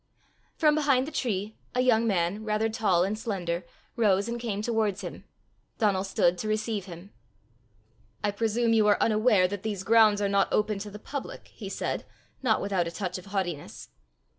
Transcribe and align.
From 0.55 0.73
behind 0.73 1.05
the 1.05 1.11
tree, 1.11 1.55
a 1.75 1.81
young 1.81 2.07
man, 2.07 2.43
rather 2.43 2.69
tall 2.69 3.03
and 3.03 3.15
slender, 3.15 3.63
rose 3.95 4.27
and 4.27 4.39
came 4.39 4.63
towards 4.63 5.01
him. 5.01 5.25
Donal 5.77 6.03
stood 6.03 6.39
to 6.39 6.47
receive 6.47 6.85
him. 6.85 7.11
"I 8.23 8.31
presume 8.31 8.73
you 8.73 8.87
are 8.87 8.97
unaware 8.99 9.47
that 9.47 9.61
these 9.61 9.83
grounds 9.83 10.19
are 10.19 10.27
not 10.27 10.47
open 10.51 10.79
to 10.79 10.89
the 10.89 10.97
public!" 10.97 11.49
he 11.49 11.69
said, 11.69 12.03
not 12.41 12.63
without 12.63 12.87
a 12.87 12.91
touch 12.91 13.19
of 13.19 13.27
haughtiness. 13.27 13.89